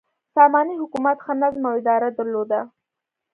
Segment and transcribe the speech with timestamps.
[0.35, 2.59] ساماني حکومت ښه نظم او اداره درلوده.